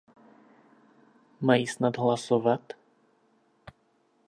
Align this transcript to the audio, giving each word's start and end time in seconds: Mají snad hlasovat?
Mají 1.41 1.67
snad 1.67 1.97
hlasovat? 1.97 2.73